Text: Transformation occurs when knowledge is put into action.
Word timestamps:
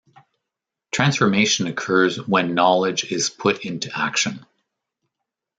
Transformation 0.91 1.67
occurs 1.67 2.17
when 2.17 2.55
knowledge 2.55 3.11
is 3.11 3.29
put 3.29 3.65
into 3.65 3.91
action. 3.95 4.43